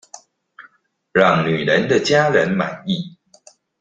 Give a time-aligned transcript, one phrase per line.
[1.11, 3.19] 讓女人的家人滿意